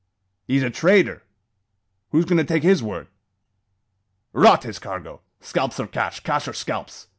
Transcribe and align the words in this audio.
"He's 0.47 0.63
a 0.63 0.71
trader. 0.71 1.21
Who's 2.09 2.25
goin' 2.25 2.39
to 2.39 2.43
take 2.43 2.63
his 2.63 2.81
word?" 2.81 3.05
"Rot 4.33 4.63
his 4.63 4.79
cargo! 4.79 5.21
Scalps 5.41 5.79
or 5.79 5.85
cash, 5.85 6.21
cash 6.21 6.47
or 6.47 6.53
scalps! 6.53 7.05